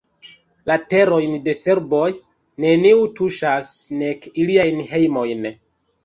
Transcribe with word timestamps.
La 0.69 0.75
terojn 0.93 1.33
de 1.47 1.53
serboj 1.57 2.07
neniu 2.65 3.03
tuŝas, 3.19 3.69
nek 3.99 4.25
iliajn 4.45 4.81
hejmojn. 4.95 5.47